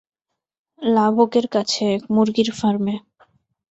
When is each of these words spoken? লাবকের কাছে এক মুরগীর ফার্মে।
লাবকের 0.79 1.45
কাছে 1.47 1.81
এক 1.95 2.03
মুরগীর 2.13 2.49
ফার্মে। 2.59 2.95